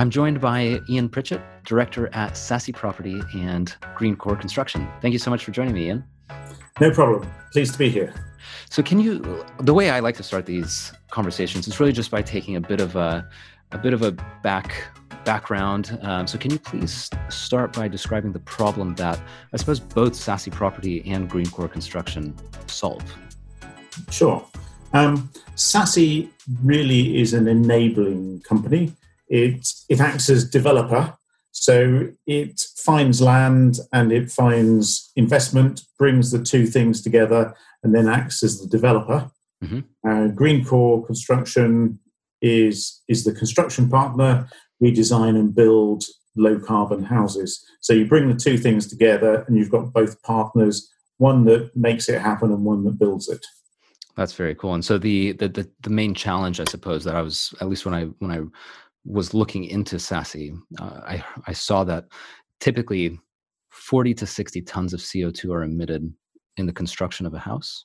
[0.00, 4.86] I'm joined by Ian Pritchett, director at Ssassy Property and Greencore Construction.
[5.02, 6.04] Thank you so much for joining me, Ian.
[6.80, 7.28] No problem.
[7.52, 8.14] Pleased to be here.
[8.70, 9.44] So, can you?
[9.58, 12.80] The way I like to start these conversations is really just by taking a bit
[12.80, 13.28] of a,
[13.72, 14.12] a bit of a
[14.44, 14.72] back
[15.24, 15.98] background.
[16.02, 19.20] Um, so, can you please start by describing the problem that
[19.52, 22.36] I suppose both Ssassy Property and Greencore Construction
[22.68, 23.02] solve?
[24.12, 24.46] Sure.
[24.92, 26.28] Um, Ssassy
[26.62, 28.92] really is an enabling company.
[29.28, 31.14] It, it acts as developer.
[31.52, 38.08] So it finds land and it finds investment, brings the two things together, and then
[38.08, 39.30] acts as the developer.
[39.62, 39.80] Mm-hmm.
[40.08, 41.98] Uh, Greencore Construction
[42.40, 44.48] is, is the construction partner.
[44.80, 46.04] We design and build
[46.36, 47.64] low carbon houses.
[47.80, 52.08] So you bring the two things together and you've got both partners, one that makes
[52.08, 53.44] it happen and one that builds it.
[54.16, 54.74] That's very cool.
[54.74, 57.84] And so the, the the the, main challenge, I suppose, that I was at least
[57.84, 58.40] when I when I
[59.08, 62.04] was looking into Ssassy, uh, I I saw that
[62.60, 63.18] typically
[63.70, 66.12] forty to sixty tons of CO two are emitted
[66.56, 67.84] in the construction of a house.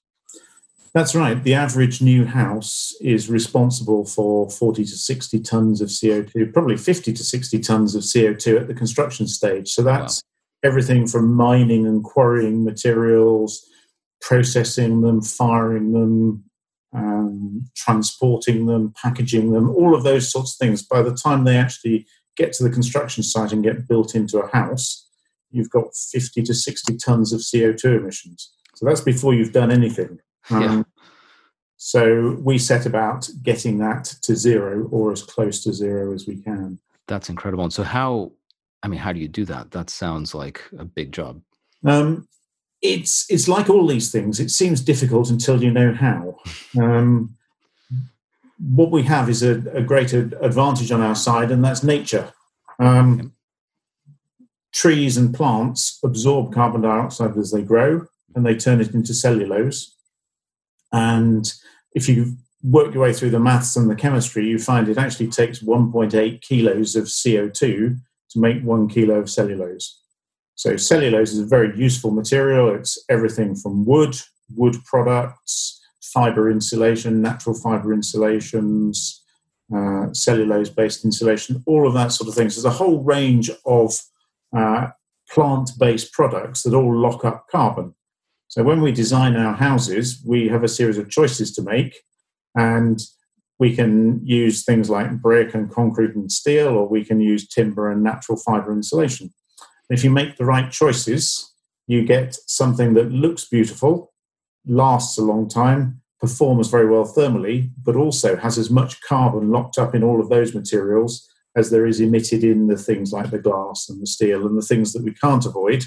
[0.93, 1.41] That's right.
[1.41, 7.13] The average new house is responsible for 40 to 60 tons of CO2, probably 50
[7.13, 9.69] to 60 tons of CO2 at the construction stage.
[9.69, 10.69] So that's wow.
[10.69, 13.67] everything from mining and quarrying materials
[14.23, 16.43] processing them, firing them,
[16.93, 20.83] um, transporting them, packaging them, all of those sorts of things.
[20.83, 22.05] By the time they actually
[22.35, 25.07] get to the construction site and get built into a house,
[25.51, 28.53] you've got 50 to 60 tons of CO2 emissions.
[28.75, 30.19] So that's before you've done anything.
[30.49, 30.83] Um, yeah.
[31.77, 36.37] So we set about getting that to zero or as close to zero as we
[36.37, 36.79] can.
[37.07, 37.65] That's incredible.
[37.65, 38.31] And so, how,
[38.81, 39.71] I mean, how do you do that?
[39.71, 41.41] That sounds like a big job.
[41.85, 42.27] Um,
[42.83, 44.39] it's it's like all these things.
[44.39, 46.37] It seems difficult until you know how.
[46.79, 47.35] Um,
[48.59, 52.33] what we have is a, a great advantage on our side, and that's nature.
[52.79, 53.33] Um,
[54.73, 59.95] trees and plants absorb carbon dioxide as they grow, and they turn it into cellulose.
[60.91, 61.51] And
[61.93, 65.29] if you work your way through the maths and the chemistry, you find it actually
[65.29, 67.97] takes 1.8 kilos of CO2
[68.29, 70.02] to make one kilo of cellulose.
[70.55, 72.73] So cellulose is a very useful material.
[72.73, 74.15] It's everything from wood,
[74.55, 79.23] wood products, fiber insulation, natural fiber insulations,
[79.75, 82.55] uh, cellulose-based insulation, all of that sort of things.
[82.55, 83.97] There's a whole range of
[84.55, 84.89] uh,
[85.29, 87.95] plant-based products that all lock up carbon.
[88.47, 92.01] So when we design our houses, we have a series of choices to make,
[92.53, 92.99] and
[93.57, 97.89] we can use things like brick and concrete and steel, or we can use timber
[97.91, 99.33] and natural fiber insulation.
[99.89, 101.53] If you make the right choices,
[101.87, 104.13] you get something that looks beautiful,
[104.65, 109.77] lasts a long time, performs very well thermally, but also has as much carbon locked
[109.77, 113.37] up in all of those materials as there is emitted in the things like the
[113.37, 115.83] glass and the steel and the things that we can't avoid.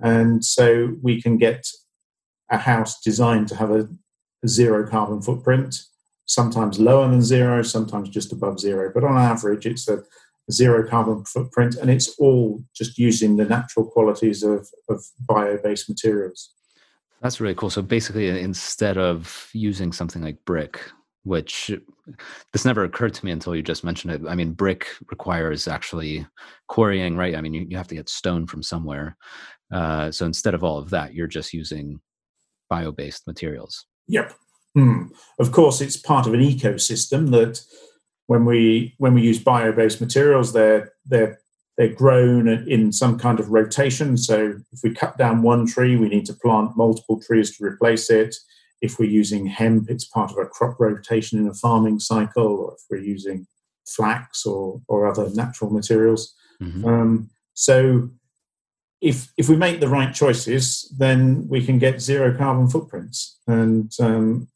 [0.00, 1.66] And so we can get
[2.50, 3.88] a house designed to have a,
[4.44, 5.74] a zero carbon footprint,
[6.26, 8.92] sometimes lower than zero, sometimes just above zero.
[8.94, 10.02] But on average, it's a
[10.50, 15.88] zero carbon footprint, and it's all just using the natural qualities of, of bio based
[15.88, 16.50] materials.
[17.22, 17.70] That's really cool.
[17.70, 20.80] So basically, instead of using something like brick,
[21.26, 21.72] which
[22.52, 24.22] this never occurred to me until you just mentioned it.
[24.28, 26.24] I mean, brick requires actually
[26.68, 27.34] quarrying, right?
[27.34, 29.16] I mean, you, you have to get stone from somewhere.
[29.72, 32.00] Uh, so instead of all of that, you're just using
[32.70, 33.86] bio based materials.
[34.06, 34.34] Yep.
[34.78, 35.08] Mm.
[35.40, 37.60] Of course, it's part of an ecosystem that
[38.26, 41.38] when we when we use bio-based materials, they're they're
[41.76, 44.16] they're grown in some kind of rotation.
[44.16, 48.08] So if we cut down one tree, we need to plant multiple trees to replace
[48.08, 48.34] it.
[48.80, 52.74] If we're using hemp, it's part of a crop rotation in a farming cycle, or
[52.74, 53.46] if we're using
[53.86, 56.34] flax or or other natural materials.
[56.60, 56.84] Mm-hmm.
[56.84, 58.10] Um, so
[59.00, 63.92] if if we make the right choices, then we can get zero carbon footprints, and
[64.00, 64.48] um,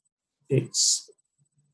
[0.48, 1.09] it's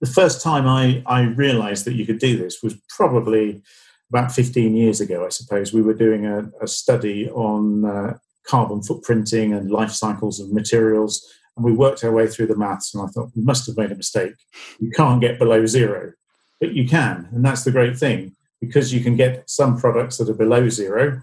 [0.00, 3.62] the first time I, I realized that you could do this was probably
[4.10, 5.72] about 15 years ago, I suppose.
[5.72, 11.26] We were doing a, a study on uh, carbon footprinting and life cycles of materials,
[11.56, 13.90] and we worked our way through the maths, and I thought, we must have made
[13.90, 14.34] a mistake.
[14.78, 16.12] You can't get below zero,
[16.60, 18.32] but you can, and that's the great thing.
[18.60, 21.22] Because you can get some products that are below zero,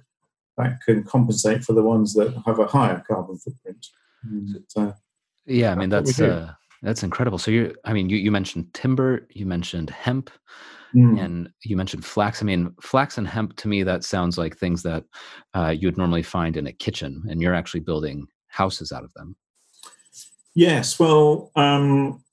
[0.57, 3.87] that can compensate for the ones that have a higher carbon footprint.
[4.23, 4.91] And, uh,
[5.45, 6.17] yeah, I mean, that's.
[6.17, 6.51] that's
[6.83, 7.37] that's incredible.
[7.37, 10.29] So you, I mean, you, you mentioned timber, you mentioned hemp,
[10.93, 11.19] mm.
[11.19, 12.41] and you mentioned flax.
[12.41, 15.05] I mean, flax and hemp to me that sounds like things that
[15.55, 19.13] uh, you would normally find in a kitchen, and you're actually building houses out of
[19.13, 19.35] them.
[20.55, 22.23] Yes, well, um,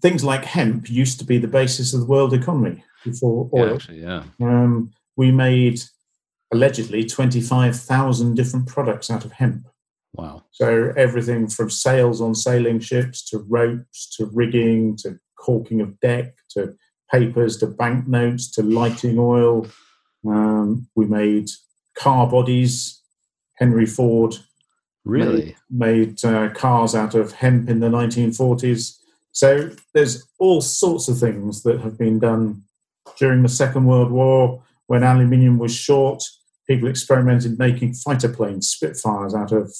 [0.00, 2.84] things like hemp used to be the basis of the world economy.
[3.04, 3.66] before oil.
[3.66, 4.24] Yeah, actually, yeah.
[4.40, 5.80] Um, we made
[6.52, 9.66] allegedly 25,000 different products out of hemp.
[10.14, 10.44] Wow.
[10.50, 16.34] So everything from sails on sailing ships to ropes to rigging to caulking of deck
[16.50, 16.74] to
[17.10, 19.66] papers to banknotes to lighting oil.
[20.26, 21.48] Um, we made
[21.98, 23.00] car bodies.
[23.56, 24.36] Henry Ford
[25.04, 25.56] Really?
[25.70, 28.98] made, made uh, cars out of hemp in the 1940s.
[29.32, 32.62] So there's all sorts of things that have been done
[33.18, 36.22] during the Second World War when aluminium was short.
[36.68, 39.74] People experimented making fighter planes, Spitfires, out of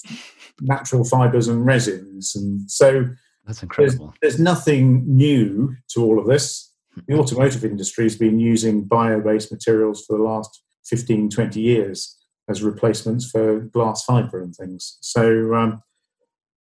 [0.61, 2.35] natural fibers and resins.
[2.35, 3.05] And so
[3.47, 4.15] That's there's, incredible.
[4.21, 6.73] there's nothing new to all of this.
[7.07, 12.19] The automotive industry has been using bio based materials for the last 15, 20 years
[12.49, 14.99] as replacements for glass fiber and things.
[15.01, 15.83] So um,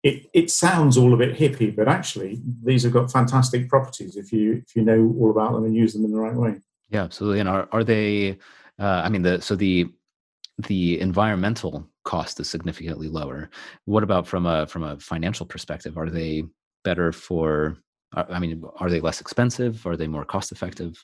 [0.03, 4.31] it, it sounds all a bit hippie, but actually, these have got fantastic properties if
[4.31, 6.55] you if you know all about them and use them in the right way.
[6.89, 7.39] Yeah, absolutely.
[7.39, 8.37] And are are they?
[8.79, 9.91] Uh, I mean, the so the
[10.65, 13.49] the environmental cost is significantly lower.
[13.85, 15.97] What about from a from a financial perspective?
[15.97, 16.43] Are they
[16.83, 17.77] better for?
[18.13, 19.85] I mean, are they less expensive?
[19.85, 21.03] Are they more cost effective?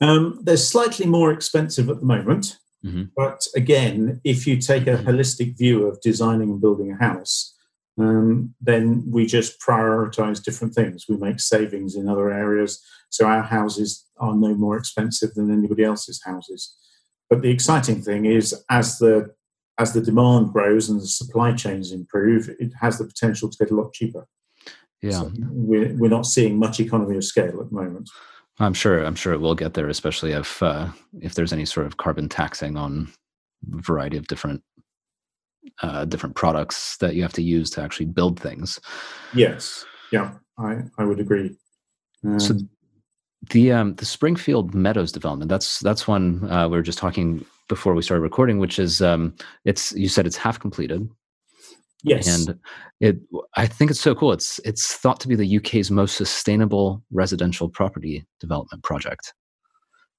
[0.00, 3.10] Um, they're slightly more expensive at the moment, Mhm.
[3.16, 7.54] but again, if you take a holistic view of designing and building a house,
[7.98, 11.06] um, then we just prioritize different things.
[11.08, 15.84] We make savings in other areas, so our houses are no more expensive than anybody
[15.84, 16.74] else's houses.
[17.34, 19.34] But the exciting thing is, as the
[19.76, 23.72] as the demand grows and the supply chains improve, it has the potential to get
[23.72, 24.28] a lot cheaper.
[25.02, 28.08] Yeah, So we're, we're not seeing much economy of scale at the moment.
[28.60, 29.04] I'm sure.
[29.04, 30.90] I'm sure it will get there, especially if uh,
[31.20, 33.12] if there's any sort of carbon taxing on
[33.76, 34.62] a variety of different
[35.82, 38.78] uh, different products that you have to use to actually build things.
[39.34, 41.56] Yes, yeah, I, I would agree.
[42.24, 42.60] Um, So
[43.50, 47.94] the um, the Springfield Meadows development that's that's one uh, we were just talking before
[47.94, 51.08] we started recording, which is um, it's you said it's half completed,
[52.02, 52.58] yes, and
[53.00, 53.18] it
[53.56, 54.32] I think it's so cool.
[54.32, 59.32] It's it's thought to be the UK's most sustainable residential property development project.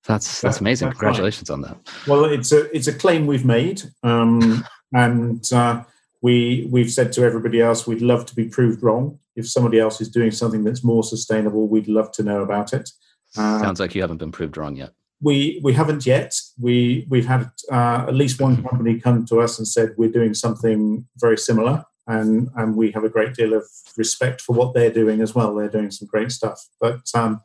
[0.07, 0.89] That's that's amazing.
[0.89, 1.07] that's right.
[1.07, 1.77] Congratulations on that.
[2.07, 4.63] well, it's a it's a claim we've made, um,
[4.94, 5.83] and uh,
[6.22, 9.19] we we've said to everybody else we'd love to be proved wrong.
[9.36, 12.89] If somebody else is doing something that's more sustainable, we'd love to know about it.
[13.38, 14.92] Uh, Sounds like you haven't been proved wrong yet.
[15.22, 16.34] we we haven't yet.
[16.60, 20.34] We we've had uh, at least one company come to us and said we're doing
[20.34, 23.64] something very similar, and and we have a great deal of
[23.98, 25.56] respect for what they're doing as well.
[25.56, 27.42] They're doing some great stuff, but um,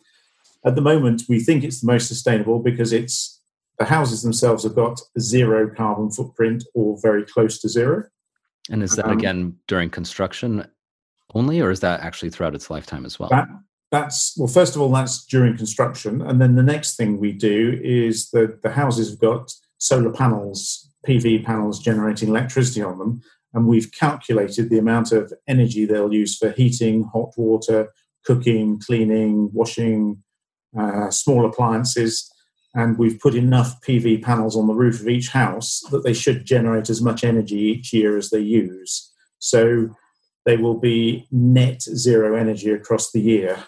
[0.65, 3.41] at the moment we think it's the most sustainable because it's
[3.79, 8.05] the houses themselves have got zero carbon footprint or very close to zero.
[8.69, 10.67] And is that Um, again during construction
[11.35, 13.31] only, or is that actually throughout its lifetime as well?
[13.31, 13.49] That
[13.91, 17.81] that's well, first of all, that's during construction, and then the next thing we do
[17.83, 23.23] is that the houses have got solar panels, PV panels generating electricity on them,
[23.53, 27.93] and we've calculated the amount of energy they'll use for heating, hot water,
[28.25, 30.23] cooking, cleaning, washing,
[30.79, 32.31] uh, small appliances.
[32.75, 36.45] And we've put enough PV panels on the roof of each house that they should
[36.45, 39.13] generate as much energy each year as they use.
[39.41, 39.97] So
[40.47, 43.65] they will be net zero energy across the year,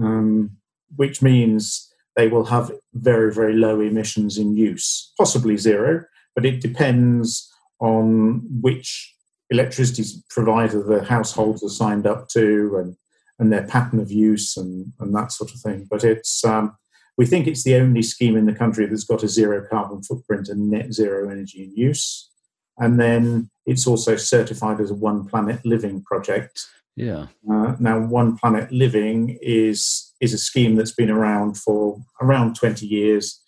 [0.00, 0.50] um,
[0.96, 6.04] which means they will have very, very low emissions in use, possibly zero,
[6.34, 9.14] but it depends on which
[9.48, 12.96] electricity provider the households are signed up to and,
[13.38, 15.86] and their pattern of use and, and that sort of thing.
[15.90, 16.76] But it's um,
[17.16, 20.48] we think it's the only scheme in the country that's got a zero carbon footprint
[20.48, 22.30] and net zero energy in use.
[22.78, 26.66] And then it's also certified as a One Planet Living project.
[27.00, 27.28] Yeah.
[27.50, 32.86] Uh, now, One Planet Living is is a scheme that's been around for around 20
[32.86, 33.40] years,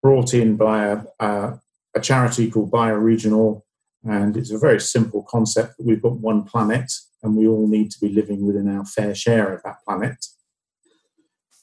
[0.00, 1.60] brought in by a, a,
[1.96, 3.62] a charity called Bioregional,
[4.04, 6.92] and it's a very simple concept that we've got one planet,
[7.24, 10.24] and we all need to be living within our fair share of that planet.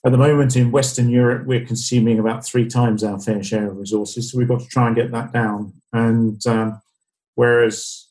[0.06, 3.78] At the moment in Western Europe, we're consuming about three times our fair share of
[3.78, 5.72] resources, so we've got to try and get that down.
[5.94, 6.82] And um,
[7.36, 8.10] whereas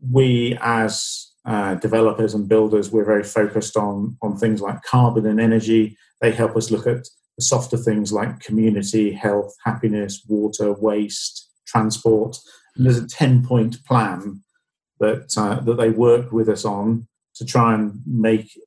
[0.00, 5.40] we, as uh, developers and builders, we're very focused on on things like carbon and
[5.40, 5.96] energy.
[6.20, 12.36] They help us look at the softer things like community, health, happiness, water, waste, transport.
[12.76, 14.42] And there's a ten point plan
[15.00, 18.58] that uh, that they work with us on to try and make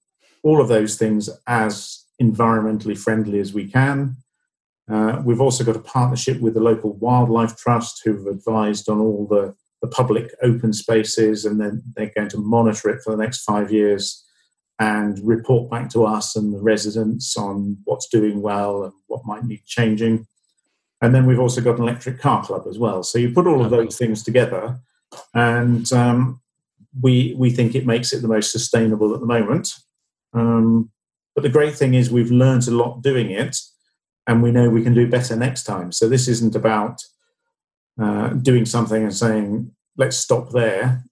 [0.43, 4.17] all of those things as environmentally friendly as we can.
[4.89, 9.27] Uh, we've also got a partnership with the local wildlife trust who've advised on all
[9.27, 9.53] the,
[9.88, 13.72] the public open spaces and then they're going to monitor it for the next five
[13.72, 14.24] years
[14.79, 19.44] and report back to us and the residents on what's doing well and what might
[19.44, 20.27] need changing.
[21.01, 23.03] And then we've also got an electric car club as well.
[23.03, 24.79] So you put all of those things together,
[25.34, 26.41] and um,
[27.00, 29.70] we we think it makes it the most sustainable at the moment.
[30.34, 30.89] Um,
[31.36, 33.58] but the great thing is we've learned a lot doing it,
[34.25, 35.91] and we know we can do better next time.
[35.91, 37.03] So this isn't about
[38.01, 41.04] uh, doing something and saying let's stop there.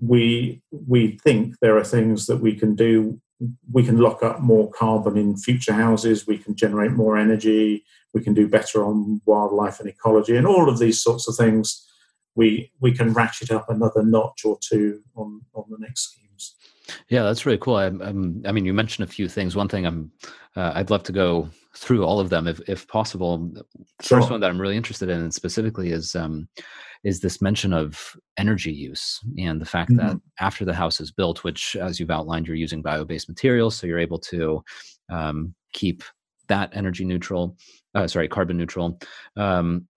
[0.00, 3.20] We we think there are things that we can do.
[3.70, 6.26] We can lock up more carbon in future houses.
[6.26, 7.84] We can generate more energy
[8.16, 11.86] we can do better on wildlife and ecology, and all of these sorts of things.
[12.34, 16.56] We we can ratchet up another notch or two on on the next schemes.
[17.08, 17.76] Yeah, that's really cool.
[17.76, 19.54] I, I'm, I mean, you mentioned a few things.
[19.54, 20.12] One thing I'm,
[20.54, 23.38] uh, I'd love to go through all of them if, if possible.
[23.38, 23.64] The
[24.00, 24.18] sure.
[24.18, 26.48] first one that I'm really interested in specifically is um,
[27.06, 30.06] is this mention of energy use and the fact mm-hmm.
[30.06, 33.86] that after the house is built, which as you've outlined, you're using bio-based materials, so
[33.86, 34.62] you're able to
[35.10, 36.02] um, keep
[36.48, 37.56] that energy neutral
[37.96, 39.00] uh, sorry, carbon neutral.
[39.36, 39.88] Um,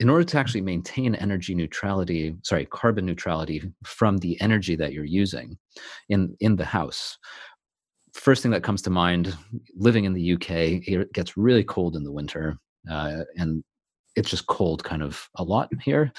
[0.00, 5.04] in order to actually maintain energy neutrality, sorry, carbon neutrality from the energy that you're
[5.04, 5.58] using
[6.08, 7.18] in in the house,
[8.14, 9.36] first thing that comes to mind,
[9.76, 10.50] living in the UK,
[10.88, 12.56] it gets really cold in the winter,
[12.90, 13.62] uh, and
[14.18, 16.12] it's just cold kind of a lot here.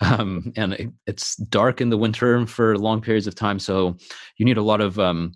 [0.00, 3.96] Um, and it, it's dark in the winter for long periods of time so
[4.36, 5.32] you need a lot of um,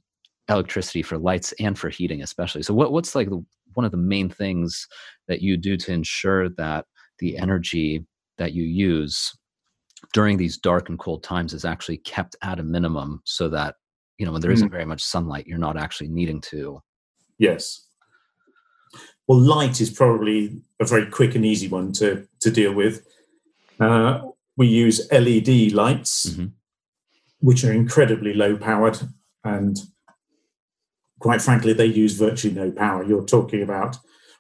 [0.49, 2.63] electricity for lights and for heating especially.
[2.63, 3.45] So what, what's like the,
[3.75, 4.89] one of the main things
[5.29, 6.87] that you do to ensure that
[7.19, 8.05] the energy
[8.39, 9.37] that you use
[10.13, 13.77] during these dark and cold times is actually kept at a minimum so that
[14.19, 14.71] you know when there not mm.
[14.71, 16.81] very much sunlight you're not actually needing to
[17.39, 17.86] yes
[19.27, 23.07] well light is probably a very quick and easy one to to deal with
[23.81, 24.21] uh,
[24.57, 26.47] we use led lights mm-hmm.
[27.41, 28.99] which are incredibly low powered
[29.45, 29.79] and
[31.19, 33.03] quite frankly, they use virtually no power.
[33.03, 33.97] You're talking about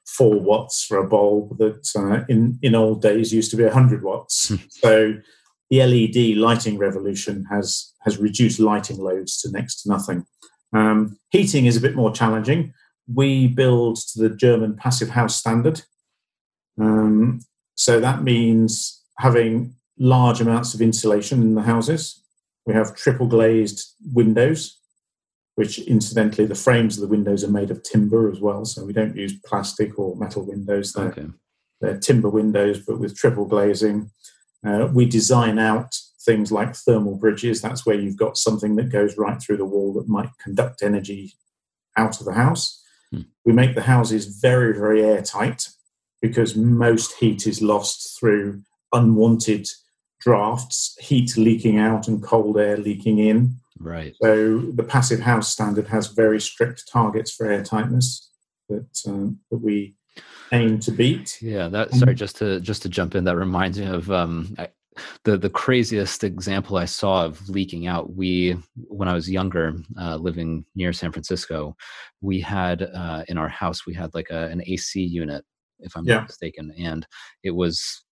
[0.06, 4.02] four watts for a bulb that uh, in, in old days used to be 100
[4.02, 4.48] watts.
[4.48, 4.56] Hmm.
[4.68, 5.14] so
[5.68, 10.24] the LED lighting revolution has, has reduced lighting loads to next to nothing.
[10.72, 12.72] Um, heating is a bit more challenging.
[13.12, 15.82] We build to the German passive house standard.
[16.80, 17.40] Um,
[17.74, 22.22] so that means having large amounts of insulation in the houses.
[22.66, 24.76] We have triple glazed windows
[25.56, 28.92] which incidentally the frames of the windows are made of timber as well so we
[28.92, 31.26] don't use plastic or metal windows they're, okay.
[31.80, 34.10] they're timber windows but with triple glazing
[34.64, 35.94] uh, we design out
[36.24, 39.92] things like thermal bridges that's where you've got something that goes right through the wall
[39.92, 41.34] that might conduct energy
[41.96, 43.22] out of the house hmm.
[43.44, 45.68] we make the houses very very airtight
[46.22, 49.66] because most heat is lost through unwanted
[50.20, 54.14] drafts heat leaking out and cold air leaking in Right.
[54.22, 58.30] So the passive house standard has very strict targets for air tightness
[58.68, 59.96] that um, that we
[60.52, 61.40] aim to beat.
[61.42, 61.68] Yeah.
[61.68, 61.92] That.
[61.94, 64.68] Sorry, just to just to jump in, that reminds me of um, I,
[65.24, 68.14] the the craziest example I saw of leaking out.
[68.14, 71.76] We when I was younger, uh, living near San Francisco,
[72.20, 75.44] we had uh, in our house we had like a, an AC unit,
[75.80, 76.16] if I'm yeah.
[76.16, 77.06] not mistaken, and
[77.42, 78.04] it was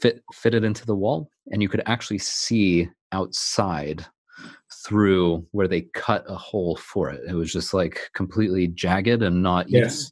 [0.00, 4.04] fit fitted into the wall, and you could actually see outside
[4.84, 7.22] through where they cut a hole for it.
[7.28, 10.10] It was just like completely jagged and not yes.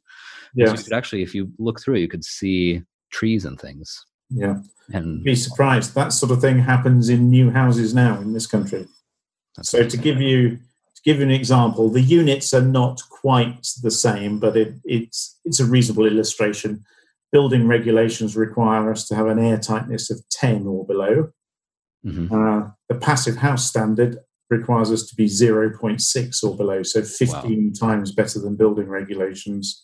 [0.55, 0.69] Yes.
[0.69, 2.81] So you could actually, if you look through, you could see
[3.11, 4.05] trees and things.
[4.29, 4.61] Yeah.
[4.93, 5.95] And be surprised.
[5.95, 8.87] That sort of thing happens in new houses now in this country.
[9.61, 13.91] so to give you to give you an example, the units are not quite the
[13.91, 16.83] same, but it, it's it's a reasonable illustration.
[17.31, 21.31] Building regulations require us to have an air tightness of 10 or below.
[22.05, 22.33] Mm-hmm.
[22.33, 24.17] Uh, the passive house standard
[24.49, 27.87] requires us to be 0.6 or below, so 15 wow.
[27.87, 29.83] times better than building regulations.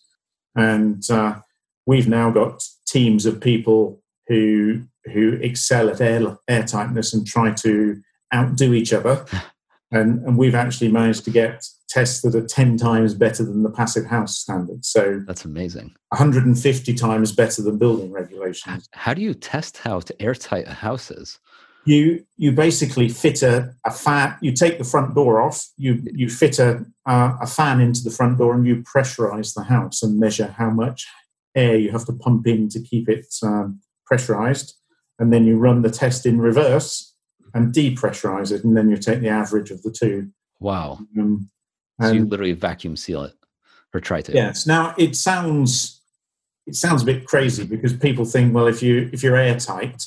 [0.56, 1.40] And uh,
[1.84, 7.52] we've now got teams of people who who excel at air, air tightness and try
[7.52, 8.00] to
[8.34, 9.24] outdo each other.
[9.90, 13.70] and, and we've actually managed to get tests that are 10 times better than the
[13.70, 14.84] passive house standard.
[14.84, 15.94] So that's amazing.
[16.08, 18.88] 150 times better than building regulations.
[18.92, 21.38] How do you test how to airtight a house is?
[21.86, 26.28] you you basically fit a, a fan you take the front door off you you
[26.30, 30.18] fit a uh, a fan into the front door and you pressurize the house and
[30.18, 31.06] measure how much
[31.54, 34.74] air you have to pump in to keep it um, pressurized
[35.18, 37.14] and then you run the test in reverse
[37.54, 40.28] and depressurize it and then you take the average of the two
[40.60, 41.48] wow um,
[42.00, 43.34] so you literally vacuum seal it
[43.92, 46.02] or try to yes now it sounds
[46.66, 50.04] it sounds a bit crazy because people think well if you if you're airtight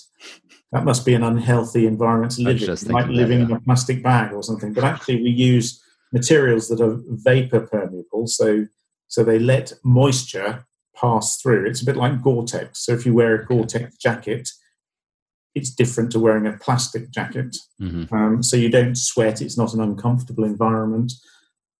[0.72, 3.56] that must be an unhealthy environment to live in, like living that, yeah.
[3.56, 4.74] in a plastic bag or something.
[4.74, 8.68] But actually, we use materials that are vapor permeable, so
[9.08, 10.67] so they let moisture
[11.00, 11.66] pass through.
[11.66, 12.86] It's a bit like Gore-Tex.
[12.86, 14.50] So if you wear a Gore-Tex jacket,
[15.56, 17.58] it's different to wearing a plastic jacket.
[17.82, 18.14] Mm-hmm.
[18.14, 19.42] Um, so you don't sweat.
[19.42, 21.14] It's not an uncomfortable environment.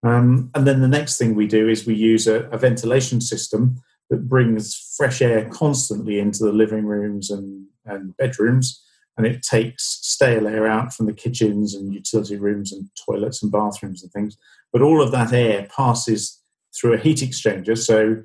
[0.04, 3.82] Um, and then the next thing we do is we use a, a, ventilation system
[4.10, 8.84] that brings fresh air constantly into the living rooms and, and bedrooms,
[9.18, 13.52] and it takes stale air out from the kitchens and utility rooms and toilets and
[13.52, 14.38] bathrooms and things.
[14.72, 16.40] But all of that air passes
[16.76, 17.78] through a heat exchanger.
[17.78, 18.24] So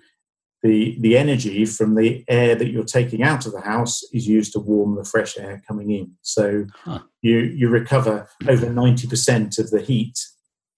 [0.62, 4.52] the, the energy from the air that you're taking out of the house is used
[4.52, 6.12] to warm the fresh air coming in.
[6.22, 7.00] So huh.
[7.20, 10.18] you, you recover over 90% of the heat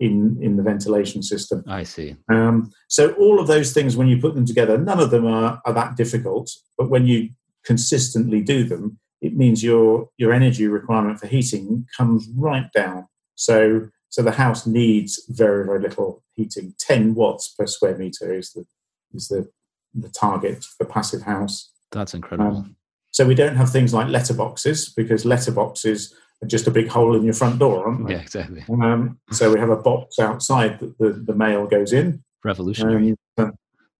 [0.00, 1.64] in, in the ventilation system.
[1.68, 2.16] I see.
[2.30, 5.60] Um, so all of those things, when you put them together, none of them are,
[5.64, 6.50] are that difficult.
[6.78, 7.30] But when you
[7.64, 13.06] consistently do them, it means your, your energy requirement for heating comes right down.
[13.36, 16.72] So so the house needs very, very little heating.
[16.78, 18.64] 10 watts per square meter is the,
[19.12, 19.50] is the,
[19.94, 21.70] the target for passive house.
[21.92, 22.58] That's incredible.
[22.58, 22.76] Um,
[23.10, 27.22] so we don't have things like letterboxes because letterboxes are just a big hole in
[27.22, 28.14] your front door, aren't they?
[28.14, 28.64] Yeah, exactly.
[28.68, 32.24] Um, so we have a box outside that the, the mail goes in.
[32.42, 33.14] Revolutionary.
[33.38, 33.52] Um,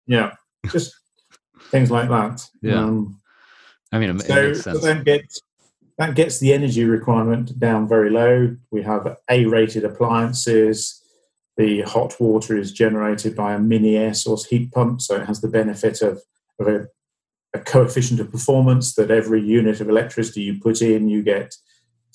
[0.06, 0.32] yeah,
[0.70, 0.94] just
[1.70, 2.44] things like that.
[2.60, 2.82] Yeah.
[2.82, 3.20] Um,
[3.92, 4.54] I mean, it, so, it.
[4.56, 5.22] So then get
[5.98, 8.56] that gets the energy requirement down very low.
[8.72, 11.03] We have A rated appliances.
[11.56, 15.40] The hot water is generated by a mini air source heat pump, so it has
[15.40, 16.20] the benefit of,
[16.58, 16.86] of a,
[17.54, 21.54] a coefficient of performance that every unit of electricity you put in, you get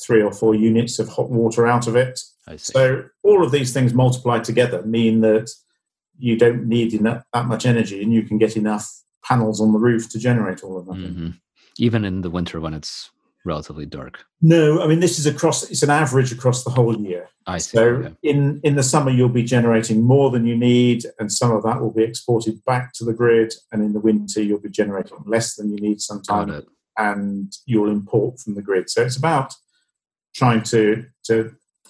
[0.01, 2.19] three or four units of hot water out of it.
[2.58, 5.51] So all of these things multiplied together mean that
[6.17, 8.89] you don't need enough, that much energy and you can get enough
[9.24, 10.96] panels on the roof to generate all of that.
[10.96, 11.29] Mm-hmm.
[11.77, 13.12] Even in the winter when it's
[13.50, 14.24] relatively dark.
[14.41, 15.70] No, I mean this is across.
[15.72, 17.27] It's an average across the whole year.
[17.48, 17.77] I see.
[17.77, 18.15] So okay.
[18.24, 21.82] in in the summer you'll be generating more than you need, and some of that
[21.82, 23.53] will be exported back to the grid.
[23.72, 26.65] And in the winter you'll be generating less than you need sometimes,
[26.98, 28.89] and you'll import from the grid.
[28.89, 29.53] So it's about
[30.36, 31.36] trying to to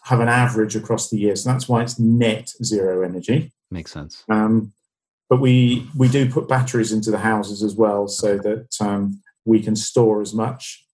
[0.03, 1.35] have an average across the year.
[1.35, 3.51] So that's why it's net zero energy.
[3.69, 4.23] Makes sense.
[4.29, 4.73] Um,
[5.29, 9.61] but we we do put batteries into the houses as well, so that um, we
[9.61, 10.85] can store as much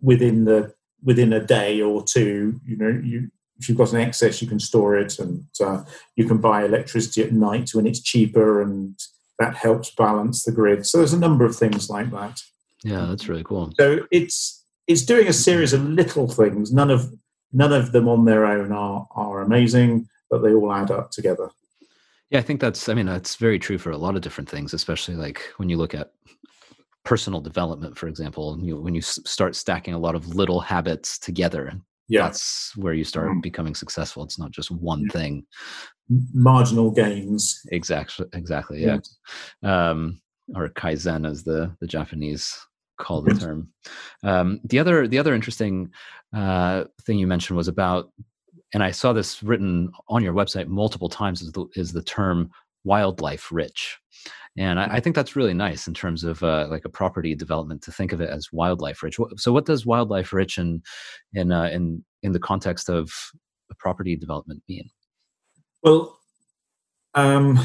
[0.00, 2.60] within the within a day or two.
[2.64, 5.82] You know, you if you've got an excess, you can store it, and uh,
[6.14, 8.98] you can buy electricity at night when it's cheaper, and
[9.38, 10.86] that helps balance the grid.
[10.86, 12.40] So there's a number of things like that.
[12.82, 13.72] Yeah, that's really cool.
[13.78, 16.72] So it's it's doing a series of little things.
[16.72, 17.12] None of
[17.52, 21.50] none of them on their own are are amazing, but they all add up together.
[22.30, 22.88] Yeah, I think that's.
[22.88, 25.76] I mean, that's very true for a lot of different things, especially like when you
[25.76, 26.12] look at
[27.06, 31.18] personal development, for example, you know, when you start stacking a lot of little habits
[31.18, 31.72] together,
[32.08, 32.24] yeah.
[32.24, 33.42] that's where you start mm.
[33.42, 34.24] becoming successful.
[34.24, 35.12] It's not just one yeah.
[35.12, 35.46] thing.
[36.34, 37.60] Marginal gains.
[37.70, 38.26] Exactly.
[38.34, 38.82] Exactly.
[38.82, 38.98] Yeah.
[39.62, 39.90] yeah.
[39.90, 40.20] Um,
[40.54, 42.56] or kaizen, as the the Japanese
[42.98, 43.68] call the term.
[44.22, 45.90] Um, the other the other interesting
[46.34, 48.12] uh, thing you mentioned was about,
[48.74, 52.50] and I saw this written on your website multiple times, is the, is the term
[52.84, 53.98] wildlife rich
[54.58, 57.82] and I, I, think that's really nice in terms of uh, like a property development
[57.82, 59.18] to think of it as wildlife rich.
[59.36, 60.82] So, what does wildlife rich in
[61.34, 63.10] in uh, in in the context of
[63.70, 64.88] a property development mean?
[65.82, 66.18] Well,
[67.14, 67.58] um,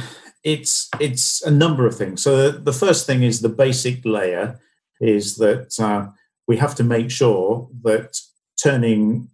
[0.44, 2.22] it's it's a number of things.
[2.22, 4.60] So, the, the, first thing is the basic layer
[5.00, 6.08] is that uh,
[6.48, 8.18] we have to make sure that
[8.62, 9.30] turning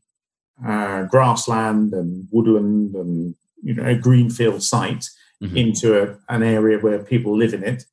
[0.65, 5.09] uh, grassland and woodland and you know a greenfield site
[5.41, 5.57] mm-hmm.
[5.57, 7.83] into a, an area where people live in it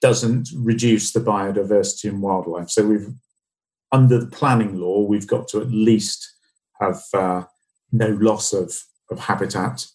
[0.00, 2.70] doesn't reduce the biodiversity and wildlife.
[2.70, 3.08] So we've
[3.92, 6.34] under the planning law, we've got to at least
[6.80, 7.44] have uh,
[7.92, 8.76] no loss of,
[9.10, 9.86] of habitat.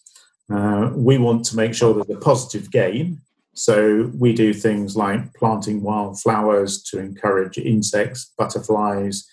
[0.52, 3.22] Uh, we want to make sure there's a positive gain.
[3.54, 9.28] So we do things like planting wildflowers to encourage insects, butterflies,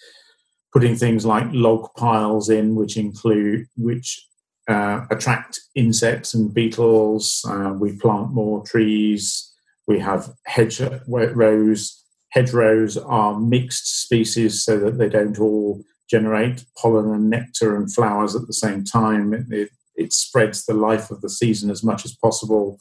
[0.72, 4.26] putting things like log piles in, which include which
[4.68, 7.44] uh, attract insects and beetles.
[7.48, 9.52] Uh, we plant more trees.
[9.86, 12.02] We have hedgerows.
[12.30, 18.34] Hedgerows are mixed species so that they don't all generate pollen and nectar and flowers
[18.34, 19.32] at the same time.
[19.32, 22.78] It, it, it spreads the life of the season as much as possible.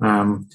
[0.00, 0.48] Um,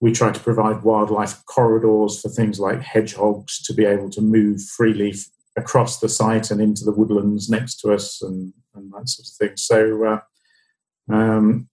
[0.00, 4.62] we try to provide wildlife corridors for things like hedgehogs to be able to move
[4.62, 5.14] freely
[5.58, 9.34] across the site and into the woodlands next to us and, and that sort of
[9.34, 9.56] thing.
[9.56, 11.68] So, uh, um,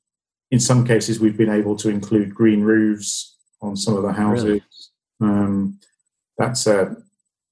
[0.51, 4.45] in some cases, we've been able to include green roofs on some of the houses.
[4.45, 4.63] Really?
[5.21, 5.79] Um,
[6.37, 6.95] that's a,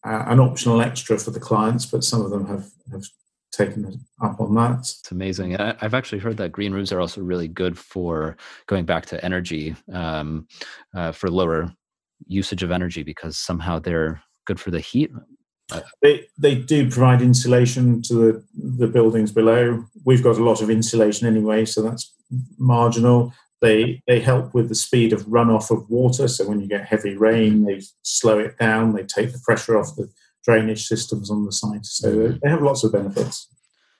[0.06, 3.04] a, an optional extra for the clients, but some of them have, have
[3.52, 4.80] taken up on that.
[4.80, 5.60] It's amazing.
[5.60, 8.36] I, have actually heard that green roofs are also really good for
[8.67, 10.48] going back to energy um,
[10.93, 11.74] uh, for lower
[12.28, 15.12] usage of energy because somehow they're good for the heat.
[16.01, 18.43] They they do provide insulation to the
[18.77, 19.86] the buildings below.
[20.05, 22.13] We've got a lot of insulation anyway, so that's
[22.57, 23.33] marginal.
[23.62, 26.27] They they help with the speed of runoff of water.
[26.27, 28.93] So when you get heavy rain, they slow it down.
[28.93, 30.09] They take the pressure off the
[30.43, 31.86] drainage systems on the site.
[31.86, 32.38] So mm-hmm.
[32.41, 33.47] they have lots of benefits.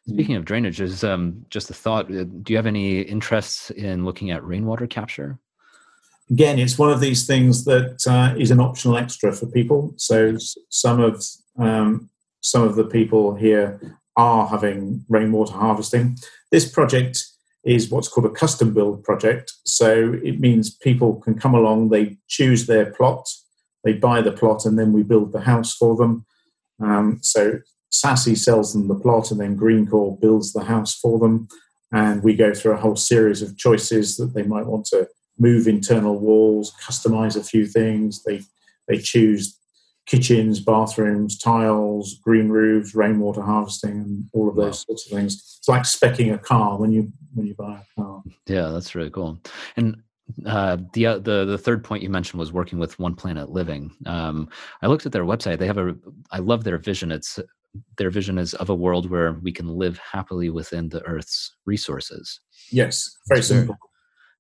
[0.08, 2.12] Speaking of drainage, is um, just a thought.
[2.12, 5.40] Uh, do you have any interests in looking at rainwater capture?
[6.30, 9.94] Again, it's one of these things that uh, is an optional extra for people.
[9.98, 10.36] So
[10.70, 11.24] some of
[11.58, 12.10] um,
[12.42, 16.18] some of the people here are having rainwater harvesting.
[16.52, 17.24] This project
[17.64, 19.54] is what's called a custom build project.
[19.66, 23.28] So it means people can come along, they choose their plot,
[23.84, 26.26] they buy the plot, and then we build the house for them.
[26.82, 27.60] Um, so
[27.92, 31.48] Ssassy sells them the plot, and then Greencore builds the house for them.
[31.92, 35.68] And we go through a whole series of choices that they might want to move
[35.68, 38.24] internal walls, customize a few things.
[38.24, 38.42] They
[38.88, 39.58] they choose
[40.06, 44.96] kitchens, bathrooms, tiles, green roofs, rainwater harvesting, and all of those wow.
[44.96, 45.34] sorts of things.
[45.60, 48.22] It's like specking a car when you when you buy a car.
[48.48, 49.40] Yeah, that's really cool.
[49.78, 49.98] And
[50.46, 53.92] uh, the uh, the the third point you mentioned was working with One Planet Living.
[54.06, 54.50] Um,
[54.82, 55.60] I looked at their website.
[55.60, 55.96] They have a.
[56.32, 57.12] I love their vision.
[57.12, 57.40] It's
[57.98, 62.40] their vision is of a world where we can live happily within the Earth's resources.
[62.72, 63.78] Yes, very simple.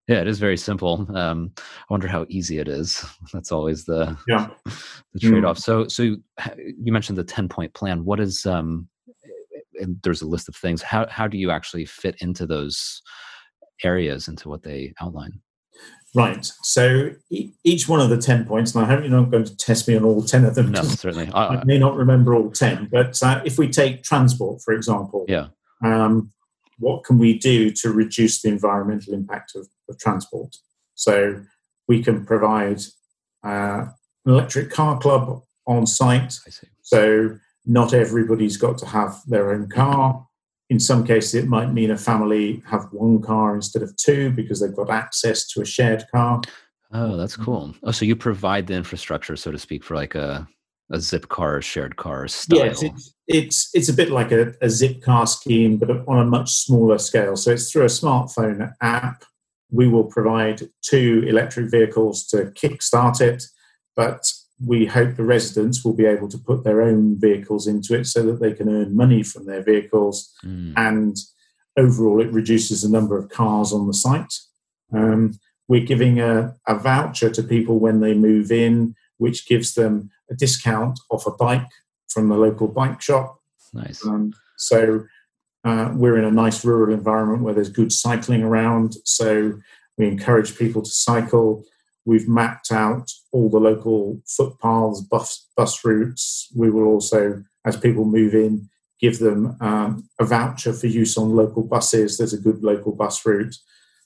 [0.07, 1.07] Yeah, it is very simple.
[1.15, 3.05] Um, I wonder how easy it is.
[3.33, 4.49] That's always the yeah
[5.13, 5.57] the trade off.
[5.57, 5.61] Mm.
[5.61, 8.05] So so you mentioned the ten point plan.
[8.05, 8.87] What is um
[9.79, 10.81] and there's a list of things.
[10.81, 13.01] How how do you actually fit into those
[13.83, 15.39] areas into what they outline?
[16.15, 16.45] Right.
[16.61, 17.09] So
[17.63, 19.97] each one of the 10 points, and I hope you're not going to test me
[19.97, 20.71] on all 10 of them.
[20.71, 21.27] No, certainly.
[21.33, 25.25] I, I may not remember all 10, but uh, if we take transport, for example,
[25.27, 25.47] yeah.
[25.83, 26.31] Um,
[26.79, 30.55] what can we do to reduce the environmental impact of, of transport?
[30.95, 31.43] So
[31.87, 32.81] we can provide
[33.43, 33.85] uh,
[34.25, 36.37] an electric car club on site.
[36.81, 40.27] So not everybody's got to have their own car.
[40.69, 44.59] In some cases, it might mean a family have one car instead of two because
[44.59, 46.41] they've got access to a shared car.
[46.91, 47.75] Oh, that's cool.
[47.83, 50.47] Oh, so you provide the infrastructure, so to speak, for like a
[50.93, 52.65] a Zipcar shared car style.
[52.65, 56.51] Yes, it's it's, it's a bit like a, a Zipcar scheme, but on a much
[56.51, 57.35] smaller scale.
[57.35, 59.23] So it's through a smartphone app.
[59.71, 63.43] We will provide two electric vehicles to kickstart it,
[63.95, 64.31] but
[64.63, 68.23] we hope the residents will be able to put their own vehicles into it so
[68.23, 70.73] that they can earn money from their vehicles mm.
[70.77, 71.17] and
[71.75, 74.33] overall it reduces the number of cars on the site
[74.93, 75.33] um,
[75.67, 80.35] we're giving a, a, voucher to people when they move in which gives them a
[80.35, 81.69] discount off a bike
[82.07, 83.39] from the local bike shop
[83.73, 85.03] nice um, so
[85.65, 89.53] uh, we're in a nice rural environment where there's good cycling around so
[89.97, 91.63] we encourage people to cycle
[92.05, 96.51] We've mapped out all the local footpaths, bus, bus routes.
[96.55, 101.35] We will also, as people move in, give them um, a voucher for use on
[101.35, 102.17] local buses.
[102.17, 103.55] There's a good local bus route.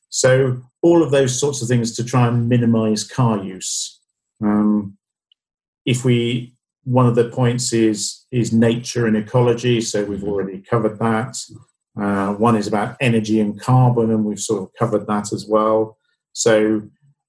[0.10, 3.96] So, all of those sorts of things to try and minimize car use.
[4.41, 4.97] Um,
[5.86, 9.82] if we, one of the points is, is nature and ecology.
[9.82, 11.38] So, we've already covered that.
[12.00, 15.97] Uh, one is about energy and carbon, and we've sort of covered that as well.
[16.34, 16.84] So,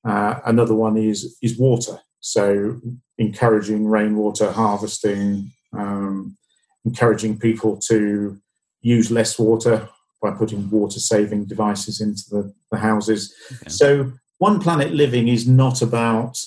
[0.07, 1.99] uh, another one is is water.
[2.21, 2.81] So
[3.19, 6.37] encouraging rainwater harvesting, um,
[6.85, 8.39] encouraging people to
[8.81, 9.89] use less water
[10.23, 13.35] by putting water saving devices into the, the houses.
[13.53, 13.71] Okay.
[13.71, 16.39] So one planet living is not about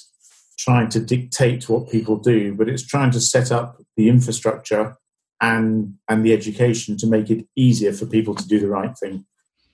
[0.57, 4.95] trying to dictate what people do, but it's trying to set up the infrastructure
[5.41, 9.25] and and the education to make it easier for people to do the right thing.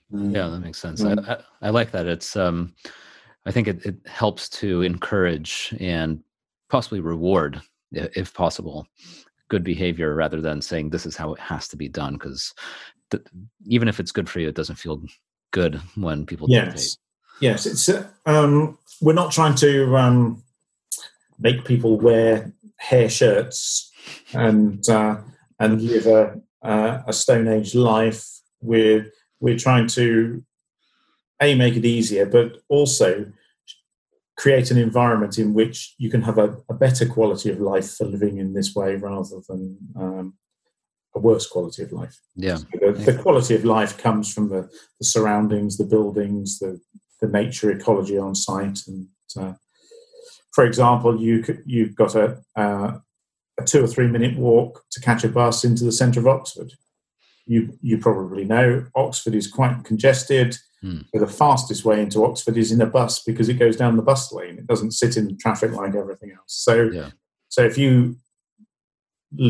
[0.09, 1.01] Yeah, that makes sense.
[1.01, 1.27] Mm.
[1.27, 2.05] I, I, I, like that.
[2.05, 2.73] It's um,
[3.45, 6.23] I think it, it helps to encourage and
[6.69, 7.61] possibly reward,
[7.91, 8.87] if possible,
[9.49, 12.13] good behavior rather than saying this is how it has to be done.
[12.13, 12.53] Because
[13.11, 13.23] th-
[13.65, 15.01] even if it's good for you, it doesn't feel
[15.51, 16.65] good when people yes.
[16.65, 16.97] dictate.
[17.39, 20.43] Yes, it's uh, um, we're not trying to um,
[21.39, 23.91] make people wear hair shirts
[24.33, 25.17] and uh,
[25.59, 28.25] and live a, uh, a Stone Age life.
[28.61, 30.43] We're we're trying to
[31.41, 33.31] a make it easier, but also
[34.37, 38.05] create an environment in which you can have a, a better quality of life for
[38.05, 40.33] living in this way rather than um,
[41.15, 42.19] a worse quality of life.
[42.35, 42.57] Yeah.
[42.57, 44.69] So the, the, quality of life comes from the,
[44.99, 46.79] the, surroundings, the buildings, the,
[47.19, 48.79] the nature ecology on site.
[48.87, 49.53] And uh,
[50.57, 52.97] for example, you could, you've got a, uh,
[53.59, 56.73] a two or three minute walk to catch a bus into the centre of Oxford.
[57.45, 60.57] you you probably know Oxford is quite congested.
[60.81, 61.01] Hmm.
[61.13, 64.01] So the fastest way into Oxford is in a bus because it goes down the
[64.11, 64.57] bus lane.
[64.57, 66.53] It doesn't sit in traffic like everything else.
[66.69, 67.11] So Yeah.
[67.49, 68.15] so if you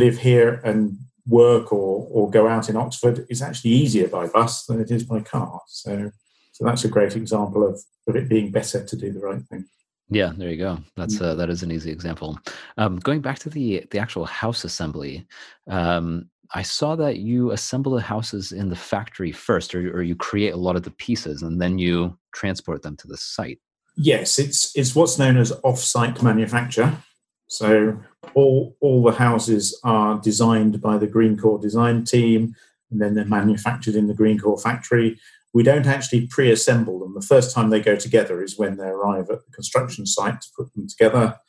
[0.03, 4.65] live here and work or or go out in Oxford, it's actually easier by bus
[4.65, 5.61] than it is by car.
[5.69, 6.11] So
[6.51, 7.75] so that's a great example of,
[8.09, 9.63] of it being better to do the right thing.
[10.09, 10.79] Yeah, there you go.
[10.95, 12.39] That's uh, that is an easy example.
[12.77, 15.27] Um, going back to the the actual house assembly,
[15.69, 20.15] um, I saw that you assemble the houses in the factory first, or, or you
[20.15, 23.59] create a lot of the pieces and then you transport them to the site.
[23.97, 26.95] Yes, it's it's what's known as off-site manufacture.
[27.47, 27.99] So
[28.33, 32.55] all all the houses are designed by the Greencore design team,
[32.91, 35.19] and then they're manufactured in the Greencore factory.
[35.57, 37.15] We don't actually pre-assemble them.
[37.15, 40.47] The first time they go together is when they arrive at the construction site to
[40.55, 41.39] put them together.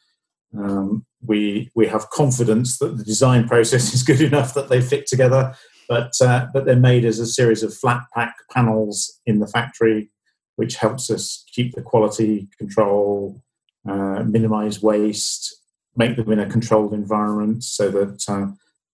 [0.56, 5.06] Um, we we have confidence that the design process is good enough that they fit
[5.06, 5.54] together,
[5.90, 10.10] but uh, but they're made as a series of flat pack panels in the factory
[10.56, 13.42] which helps us keep the quality control,
[13.86, 15.54] uh, minimize waste,
[15.96, 18.46] make them in a controlled environment so that uh,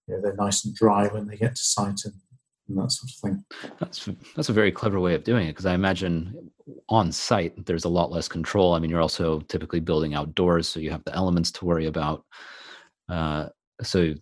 [0.09, 2.15] you know, they're nice and dry when they get to site and,
[2.69, 3.45] and that sort of thing.
[3.79, 6.51] That's that's a very clever way of doing it because I imagine
[6.89, 8.75] on site there's a lot less control.
[8.75, 12.25] I mean, you're also typically building outdoors, so you have the elements to worry about.
[13.09, 13.49] Uh,
[13.83, 14.15] so,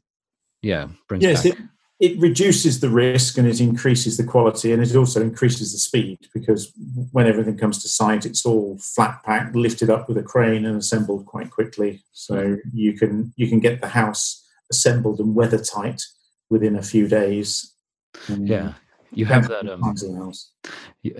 [0.63, 1.59] yeah, brings Yes, back.
[1.59, 1.65] it,
[2.01, 6.19] it reduces the risk and it increases the quality and it also increases the speed
[6.35, 6.73] because
[7.13, 10.77] when everything comes to site, it's all flat packed, lifted up with a crane and
[10.77, 12.03] assembled quite quickly.
[12.13, 16.03] So you can you can get the house assembled and weather tight
[16.51, 17.72] within a few days.
[18.29, 18.73] And yeah,
[19.13, 19.69] you have that.
[19.69, 20.53] Um, parts of the house.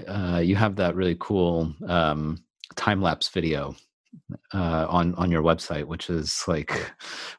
[0.09, 2.43] uh, you have that really cool um,
[2.77, 3.75] time lapse video
[4.55, 6.71] uh, on on your website, which is like,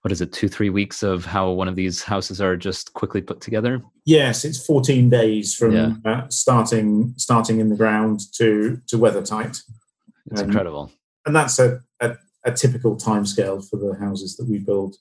[0.02, 3.22] what is it, two three weeks of how one of these houses are just quickly
[3.22, 3.82] put together?
[4.06, 5.94] Yes, it's 14 days from Yeah.
[6.06, 9.62] uh, starting starting in the ground to to weather tight,
[10.32, 10.92] It's Um, incredible.
[11.26, 14.96] and that's a, a, a typical timescale for the houses that we build.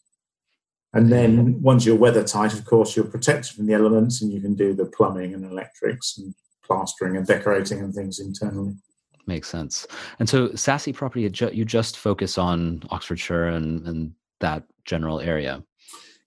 [0.94, 4.40] And then once you're weather tight, of course, you're protected from the elements, and you
[4.40, 8.74] can do the plumbing and electrics and plastering and decorating and things internally.
[9.26, 9.87] Makes sense.
[10.18, 15.62] And so, Ssassy Property, you just focus on Oxfordshire and and that general area.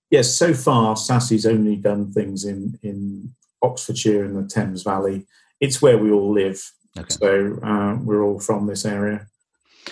[0.10, 5.28] Yes, so far, Ssassy's only done things in in Oxfordshire and the Thames Valley.
[5.60, 6.62] It's where we all live.
[6.97, 7.08] Okay.
[7.10, 9.28] So uh, we're all from this area.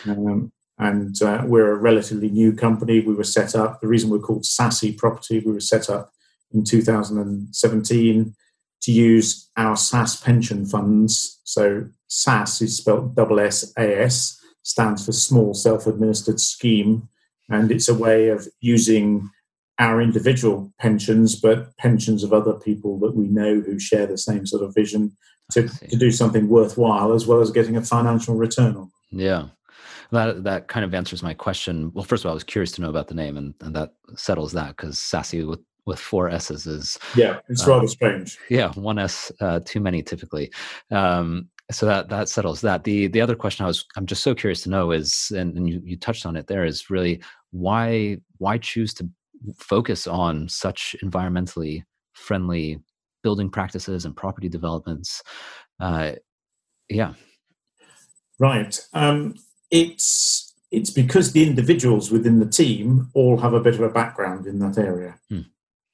[0.07, 2.99] Um, and uh, we're a relatively new company.
[2.99, 6.12] We were set up, the reason we're called Ssassy Property, we were set up
[6.51, 8.36] in 2017
[8.81, 11.39] to use our SSAS pension funds.
[11.43, 17.07] So SSAS is spelled double S A S, stands for Small Self Administered Scheme.
[17.49, 19.29] And it's a way of using
[19.79, 24.45] our individual pensions, but pensions of other people that we know who share the same
[24.45, 25.15] sort of vision
[25.51, 28.91] to, to do something worthwhile as well as getting a financial return on.
[29.12, 29.47] Yeah.
[30.13, 31.91] That that kind of answers my question.
[31.93, 33.93] Well, first of all, I was curious to know about the name, and, and that
[34.15, 38.38] settles that because Ssassy with with four S's is Yeah, it's Uh, rather strange.
[38.49, 40.52] yeah one S uh, too many typically.
[40.91, 42.84] Um, so that that settles that.
[42.84, 45.67] The the other question I was I'm just so curious to know is, and, and
[45.67, 47.21] you you touched on it there, is really
[47.52, 49.10] why why choose to
[49.58, 52.80] focus on such environmentally friendly
[53.23, 55.23] building practices and property developments.
[55.80, 56.12] Uh,
[56.89, 57.13] yeah,
[58.39, 58.80] Right.
[58.93, 59.36] Um,
[59.73, 64.47] it's it's because the individuals within the team all have a bit of a background
[64.47, 65.19] in that area.
[65.29, 65.41] Hmm.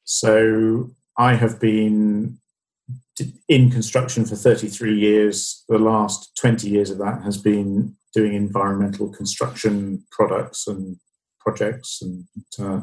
[0.04, 2.40] So I have been
[3.50, 5.64] in construction for 33 years.
[5.68, 10.98] The last 20 years of that has been doing environmental construction products and
[11.40, 12.26] projects, and
[12.60, 12.82] uh,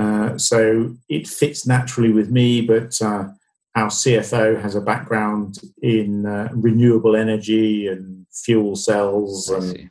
[0.00, 2.60] uh, so it fits naturally with me.
[2.60, 3.28] But uh,
[3.74, 9.90] our CFO has a background in uh, renewable energy and fuel cells and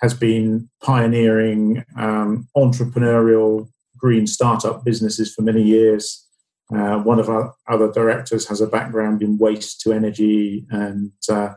[0.00, 6.26] has been pioneering um, entrepreneurial green startup businesses for many years.
[6.74, 11.50] Uh, one of our other directors has a background in waste to energy, and uh,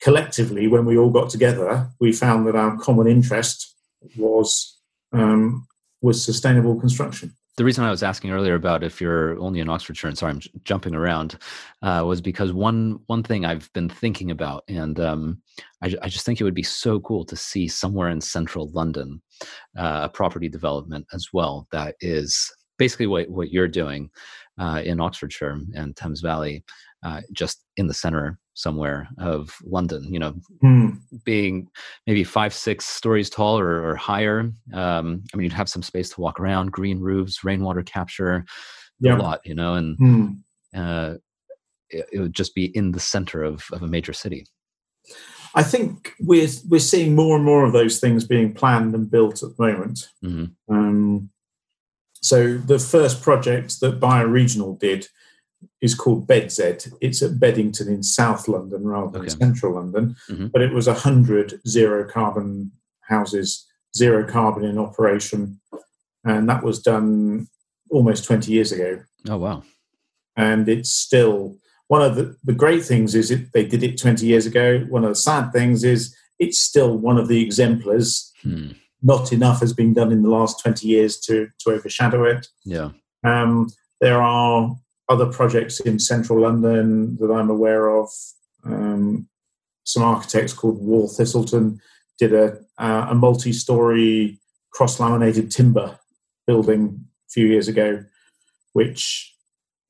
[0.00, 3.74] collectively, when we all got together, we found that our common interest
[4.16, 4.78] was
[5.12, 5.66] um,
[6.00, 7.34] was sustainable construction.
[7.56, 10.40] The reason I was asking earlier about if you're only in Oxfordshire, and sorry, I'm
[10.40, 11.38] j- jumping around,
[11.82, 15.42] uh, was because one one thing I've been thinking about, and um,
[15.82, 19.20] I, I just think it would be so cool to see somewhere in central London
[19.76, 24.10] uh, a property development as well that is basically what what you're doing
[24.58, 26.64] uh, in Oxfordshire and Thames Valley,
[27.02, 30.04] uh, just in the center somewhere of London.
[30.12, 30.88] You know, Hmm.
[31.24, 31.68] being
[32.06, 34.52] maybe five, six stories tall or, or higher.
[34.72, 38.44] Um, I mean, you'd have some space to walk around, green roofs, rainwater capture,
[39.00, 39.16] Yeah.
[39.16, 39.74] a lot, you know.
[39.74, 40.26] And Hmm.
[40.76, 41.14] uh,
[41.90, 44.46] it, it, would just be in the center of, of a major city.
[45.54, 49.42] I think we're we're seeing more and more of those things being planned and built
[49.42, 50.08] at the moment.
[50.24, 50.74] Mm-hmm.
[50.74, 51.30] Um,
[52.22, 55.08] so the first project that Bioregional did
[55.80, 56.94] is called BedZED.
[57.00, 59.30] It's at Beddington in South London rather than okay.
[59.30, 60.46] Central London, mm-hmm.
[60.48, 62.72] but it was a hundred zero carbon
[63.08, 65.60] houses, zero carbon in operation,
[66.24, 67.48] and that was done
[67.90, 69.02] almost twenty years ago.
[69.28, 69.62] Oh wow!
[70.36, 71.56] And it's still
[71.92, 74.78] one of the, the great things is it, they did it 20 years ago.
[74.88, 78.32] One of the sad things is it's still one of the exemplars.
[78.40, 78.68] Hmm.
[79.02, 82.46] Not enough has been done in the last 20 years to, to overshadow it.
[82.64, 82.92] Yeah.
[83.24, 83.68] Um,
[84.00, 84.74] there are
[85.12, 88.08] other projects in central London that I'm aware of.
[88.64, 89.28] Um,
[89.84, 91.80] some architects called Waugh Thistleton
[92.18, 94.40] did a, uh, a multi story
[94.72, 95.98] cross laminated timber
[96.46, 98.04] building a few years ago,
[98.72, 99.34] which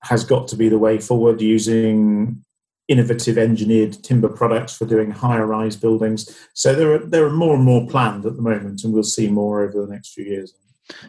[0.02, 2.44] has got to be the way forward using
[2.88, 6.37] innovative engineered timber products for doing higher rise buildings.
[6.54, 9.28] So there are there are more and more planned at the moment, and we'll see
[9.28, 10.54] more over the next few years.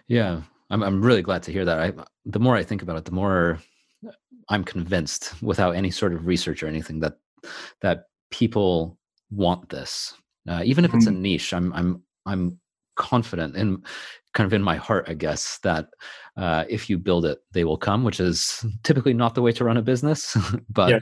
[0.07, 1.79] Yeah, I'm I'm really glad to hear that.
[1.79, 1.93] I
[2.25, 3.59] the more I think about it, the more
[4.49, 7.13] I'm convinced, without any sort of research or anything, that
[7.81, 8.97] that people
[9.31, 10.13] want this,
[10.47, 11.15] uh, even if it's mm-hmm.
[11.15, 11.53] a niche.
[11.53, 12.59] I'm I'm I'm
[12.95, 13.81] confident in
[14.33, 15.87] kind of in my heart, I guess, that
[16.37, 19.63] uh, if you build it, they will come, which is typically not the way to
[19.63, 20.37] run a business.
[20.69, 20.99] but yeah.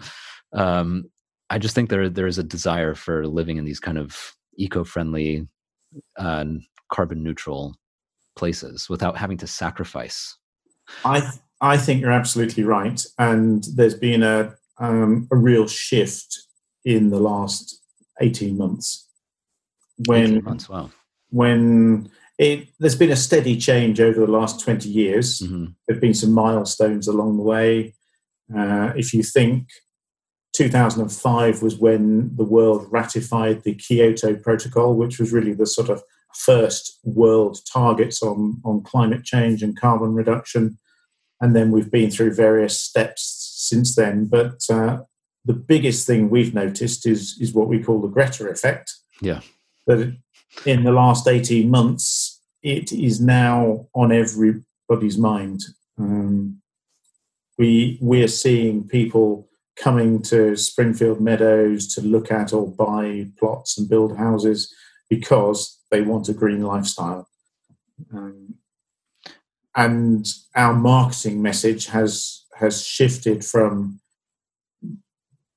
[0.53, 1.05] um,
[1.49, 5.47] I just think there there is a desire for living in these kind of eco-friendly,
[6.17, 6.45] uh,
[6.91, 7.75] carbon neutral
[8.35, 10.37] places without having to sacrifice.
[11.05, 11.21] I
[11.61, 16.39] I think you're absolutely right, and there's been a um, a real shift
[16.83, 17.79] in the last
[18.19, 19.07] eighteen months.
[20.07, 20.89] When 18 months, wow.
[21.29, 25.41] When it, there's been a steady change over the last 20 years.
[25.41, 25.65] Mm-hmm.
[25.87, 27.93] There have been some milestones along the way.
[28.55, 29.67] Uh, if you think
[30.53, 36.03] 2005 was when the world ratified the Kyoto Protocol, which was really the sort of
[36.35, 40.77] first world targets on, on climate change and carbon reduction.
[41.41, 44.25] And then we've been through various steps since then.
[44.25, 44.99] But uh,
[45.43, 48.93] the biggest thing we've noticed is, is what we call the Greta effect.
[49.21, 49.41] Yeah.
[49.87, 50.15] That
[50.65, 55.61] in the last 18 months, it is now on everybody's mind.
[55.97, 56.61] Um,
[57.57, 63.89] we we're seeing people coming to Springfield Meadows to look at or buy plots and
[63.89, 64.73] build houses
[65.09, 67.27] because they want a green lifestyle.
[68.13, 68.55] Um,
[69.75, 73.99] and our marketing message has has shifted from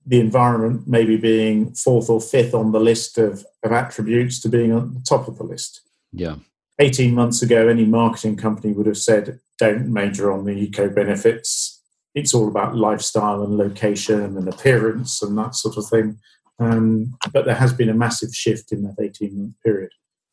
[0.07, 4.73] the environment maybe being fourth or fifth on the list of, of attributes to being
[4.73, 5.81] on the top of the list.
[6.13, 6.37] Yeah.
[6.79, 11.81] 18 months ago, any marketing company would have said, don't major on the eco benefits.
[12.15, 16.19] It's all about lifestyle and location and appearance and that sort of thing.
[16.59, 19.91] Um, but there has been a massive shift in that 18 month period,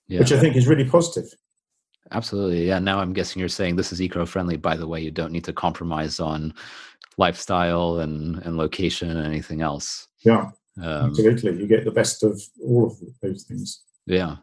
[0.07, 0.19] yeah.
[0.19, 1.33] which I think is really positive.
[2.11, 2.67] Absolutely.
[2.67, 2.79] Yeah.
[2.79, 4.57] Now I'm guessing you're saying this is eco friendly.
[4.57, 6.53] By the way, you don't need to compromise on
[7.17, 10.07] lifestyle and, and location and anything else.
[10.25, 10.49] Yeah.
[10.81, 11.59] Um, absolutely.
[11.59, 13.83] You get the best of all of those things.
[14.05, 14.37] Yeah.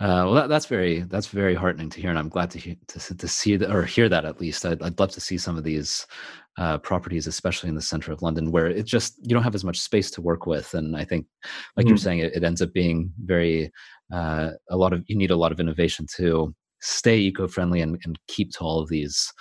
[0.00, 2.76] Uh, well, that, that's very that's very heartening to hear, and I'm glad to hear,
[2.86, 4.64] to, to see that or hear that at least.
[4.64, 6.06] I'd, I'd love to see some of these
[6.56, 9.64] uh, properties, especially in the center of London, where it just you don't have as
[9.64, 11.26] much space to work with, and I think,
[11.76, 11.88] like mm.
[11.88, 13.72] you're saying, it, it, ends up being very
[14.12, 18.18] uh, a lot of you need a lot of innovation to stay eco-friendly and, and
[18.28, 19.32] keep to all of these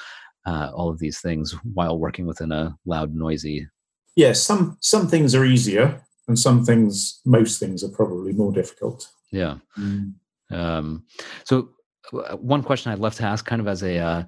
[0.47, 3.67] uh, all of these things while working within a loud, noisy.
[4.15, 9.07] Yeah, some some things are easier, and some things, most things, are probably more difficult.
[9.31, 9.57] Yeah.
[9.77, 10.13] Mm.
[10.49, 11.03] Um,
[11.43, 11.69] so,
[12.11, 14.23] one question I'd love to ask, kind of as a uh,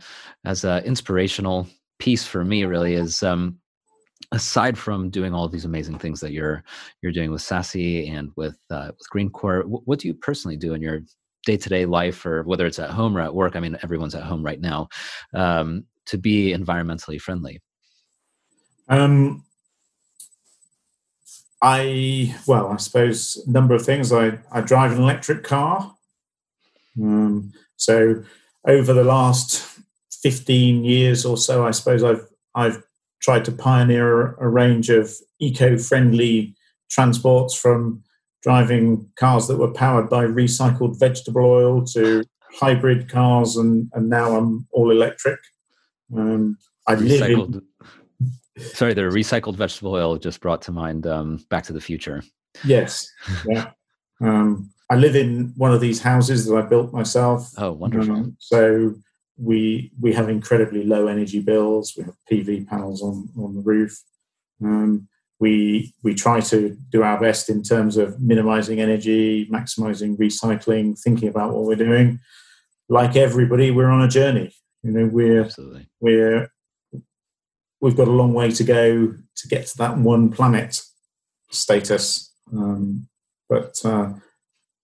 [0.45, 1.67] as an inspirational
[1.98, 3.58] piece for me, really, is um,
[4.32, 6.63] aside from doing all these amazing things that you're
[7.02, 10.82] you're doing with Ssassy and with uh, with Greencore, what do you personally do in
[10.82, 11.02] your
[11.45, 13.56] day to day life, or whether it's at home or at work?
[13.56, 14.89] I mean, everyone's at home right now
[15.34, 17.62] um, to be environmentally friendly.
[18.88, 19.43] Um,
[21.62, 24.12] I well, I suppose a number of things.
[24.12, 25.96] I I drive an electric car.
[27.00, 28.23] Um, so
[28.67, 29.79] over the last
[30.21, 32.25] 15 years or so, I suppose I've
[32.56, 32.83] I've
[33.21, 36.56] tried to pioneer a range of eco-friendly
[36.90, 38.04] transports from
[38.42, 42.23] driving cars that were powered by recycled vegetable oil to
[42.54, 45.40] hybrid cars and, and now I'm all electric.
[46.15, 47.54] Um, I recycled.
[47.54, 47.63] live
[48.58, 52.23] in, Sorry, the recycled vegetable oil just brought to mind um, Back to the Future.
[52.65, 53.10] Yes.
[53.48, 53.71] Yeah.
[54.21, 57.52] um, I live in one of these houses that I built myself.
[57.58, 58.15] Oh, wonderful!
[58.15, 58.96] Um, so
[59.37, 61.94] we we have incredibly low energy bills.
[61.96, 64.02] We have PV panels on on the roof.
[64.63, 65.08] Um,
[65.40, 71.29] we we try to do our best in terms of minimizing energy, maximizing recycling, thinking
[71.29, 72.19] about what we're doing.
[72.90, 74.54] Like everybody, we're on a journey.
[74.83, 75.90] You know, we're Absolutely.
[76.00, 76.52] we're
[77.81, 80.81] we've got a long way to go to get to that one planet
[81.52, 82.33] status.
[82.52, 83.08] Um,
[83.48, 84.13] but uh,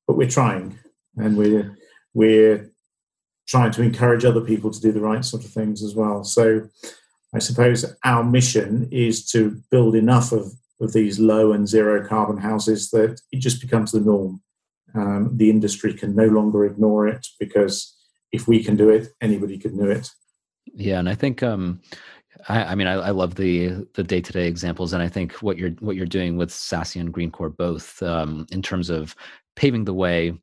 [0.07, 0.79] but we're trying,
[1.17, 1.77] and we're
[2.13, 2.71] we're
[3.47, 6.23] trying to encourage other people to do the right sort of things as well.
[6.23, 6.69] So
[7.35, 12.37] I suppose our mission is to build enough of, of these low and zero carbon
[12.37, 14.41] houses that it just becomes the norm.
[14.93, 17.93] Um, the industry can no longer ignore it because
[18.31, 20.09] if we can do it, anybody can do it.
[20.73, 21.81] Yeah, and I think um,
[22.47, 25.33] I, I, mean, I, I, love the the day to day examples, and I think
[25.33, 29.15] what you're what you're doing with Ssassy and Greencore both, um, in terms of
[29.55, 30.33] paving the way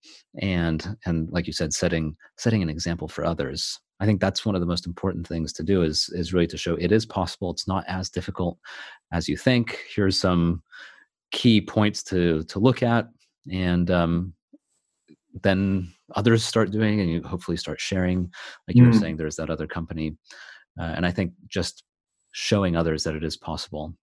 [0.41, 4.55] and and like you said setting setting an example for others i think that's one
[4.55, 7.51] of the most important things to do is is really to show it is possible.
[7.51, 8.59] It's not as difficult
[9.13, 9.79] as you think.
[9.95, 10.63] Here's some
[11.31, 13.09] key points to to look at
[13.51, 14.35] and um,
[15.43, 18.31] then others start doing and you hopefully start sharing.
[18.69, 18.93] Like you mm.
[18.93, 20.17] were saying there's that other company
[20.79, 21.85] uh, and i think just
[22.33, 23.95] showing others that it is possible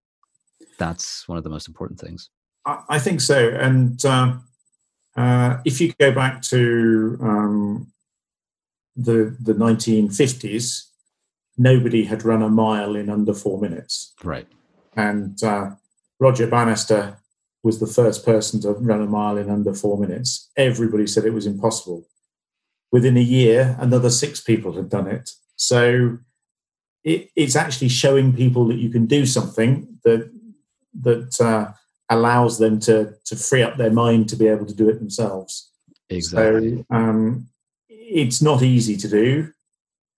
[0.79, 2.31] that's one of the most important things.
[2.65, 3.49] I, think so.
[3.49, 4.35] And uh,
[5.17, 7.93] uh, if you go back to um,
[8.99, 10.89] the the 1950s,
[11.57, 14.15] nobody had run a mile in under four minutes.
[14.25, 14.49] Right.
[14.97, 15.71] And uh,
[16.19, 17.19] Roger Bannister
[17.63, 20.51] was the first person to run a mile in under four minutes.
[20.57, 22.07] Everybody said it was impossible.
[22.91, 25.31] Within a year, another six people had done it.
[25.57, 26.19] So
[27.05, 30.31] it, it's actually showing people that you can do something that
[31.01, 31.73] that uh,
[32.09, 35.71] allows them to to free up their mind to be able to do it themselves.
[36.09, 36.79] Exactly.
[36.79, 37.49] So um,
[38.09, 39.53] it's not easy to do.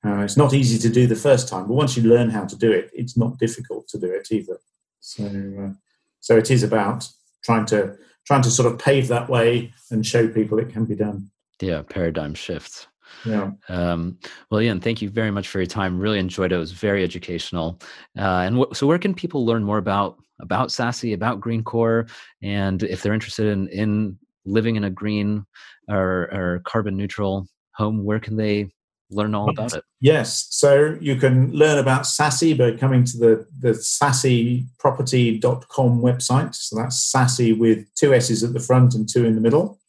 [0.04, 2.56] Uh, it's not easy to do the first time, but once you learn how to
[2.56, 4.58] do it, it's not difficult to do it either.
[5.00, 5.72] So, uh,
[6.20, 7.06] so it is about
[7.44, 10.94] trying to trying to sort of pave that way and show people it can be
[10.94, 11.30] done.
[11.60, 12.88] Yeah, paradigm shift.
[13.24, 13.50] Yeah.
[13.68, 14.18] Um,
[14.50, 15.98] well, Ian, thank you very much for your time.
[15.98, 16.54] Really enjoyed it.
[16.54, 17.80] It was very educational.
[18.16, 22.08] Uh, and so, where can people learn more about about Ssassy, about Greencore,
[22.42, 25.44] and if they're interested in in living in a green
[25.88, 28.70] or, or carbon neutral home, where can they
[29.10, 29.82] learn all about it?
[30.00, 36.54] Yes, so you can learn about Ssassy by coming to the the ssassyproperty.com website.
[36.54, 39.80] So that's Ssassy with two S's at the front and two in the middle.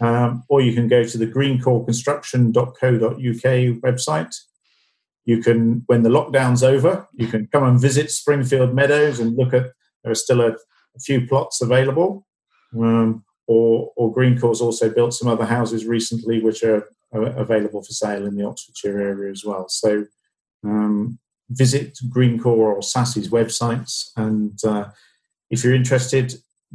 [0.00, 4.36] Um, or you can go to the greencoreconstruction.co.uk website.
[5.24, 9.54] You can, when the lockdown's over, you can come and visit Springfield Meadows and look
[9.54, 9.70] at
[10.02, 10.56] there are still a,
[10.96, 12.26] a few plots available.
[12.76, 18.26] Um, or, or Greencore's also built some other houses recently, which are available for sale
[18.26, 19.68] in the Oxfordshire area as well.
[19.68, 20.06] So
[20.64, 21.18] um,
[21.50, 24.88] visit Greencore or Ssassy's websites, and uh,
[25.50, 26.34] if you're interested,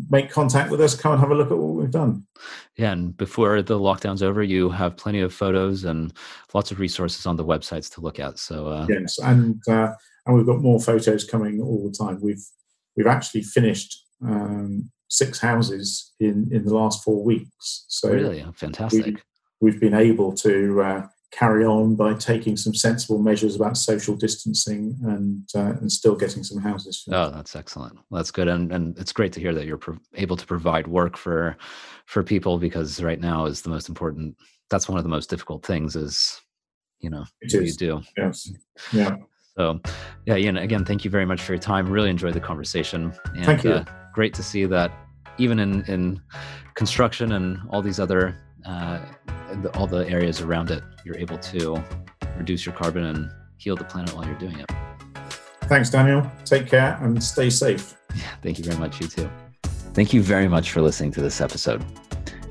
[0.09, 0.99] make contact with us.
[0.99, 2.25] Come and have a look at what we've done.
[2.75, 6.13] Yeah, and before the lockdown's over, you have plenty of photos and
[6.53, 8.37] lots of resources on the websites to look at.
[8.37, 9.93] So uh, yes, and uh,
[10.25, 12.21] and we've got more photos coming all the time.
[12.21, 12.45] We've
[12.95, 17.85] we've actually finished um, six houses in in the last four weeks.
[17.87, 19.23] So really fantastic.
[19.61, 24.15] We, have been able to uh, carry on by taking some sensible measures about social
[24.15, 27.03] distancing and uh, and still getting some houses.
[27.03, 27.19] Finished.
[27.19, 27.97] Oh, that's excellent.
[28.11, 31.17] That's good, and and it's great to hear that you're pro- able to provide work
[31.17, 31.57] for
[32.05, 34.35] for people because right now is the most important.
[34.69, 35.95] That's one of the most difficult things.
[35.95, 36.41] Is
[36.99, 37.81] you know it what is.
[37.81, 38.01] you do.
[38.17, 38.51] Yes.
[38.93, 39.15] Yeah.
[39.57, 39.81] So,
[40.27, 41.89] yeah, Ian, again, thank you very much for your time.
[41.89, 43.11] Really enjoyed the conversation.
[43.33, 43.71] And, thank you.
[43.71, 44.91] Uh, great to see that
[45.39, 46.21] even in, in
[46.75, 48.99] construction and all these other, uh,
[49.61, 51.83] the, all the areas around it, you're able to
[52.37, 54.71] reduce your carbon and heal the planet while you're doing it.
[55.63, 56.29] Thanks, Daniel.
[56.45, 57.95] Take care and stay safe.
[58.15, 59.01] Yeah, thank you very much.
[59.01, 59.29] You too.
[59.93, 61.83] Thank you very much for listening to this episode.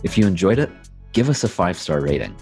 [0.02, 0.70] If you enjoyed it,
[1.12, 2.36] give us a five star rating.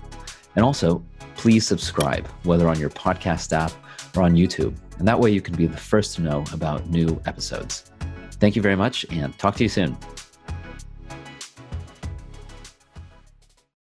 [0.56, 1.04] And also,
[1.36, 3.72] please subscribe, whether on your podcast app
[4.16, 4.76] or on YouTube.
[4.98, 7.90] And that way you can be the first to know about new episodes.
[8.32, 9.96] Thank you very much and talk to you soon.